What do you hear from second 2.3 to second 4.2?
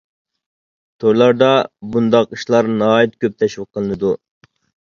ئىشلار ناھايىتى كۆپ تەشۋىق قىلىنىدۇ.